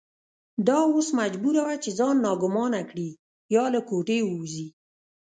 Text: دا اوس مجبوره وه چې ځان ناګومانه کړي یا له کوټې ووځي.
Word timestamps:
دا 0.67 0.77
اوس 0.93 1.07
مجبوره 1.21 1.61
وه 1.67 1.75
چې 1.83 1.89
ځان 1.99 2.15
ناګومانه 2.25 2.81
کړي 2.89 3.09
یا 3.55 3.63
له 3.73 3.79
کوټې 3.89 4.19
ووځي. 4.23 4.67